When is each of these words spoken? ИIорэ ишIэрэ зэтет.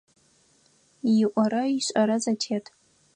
ИIорэ 1.13 1.61
ишIэрэ 1.77 2.17
зэтет. 2.23 2.65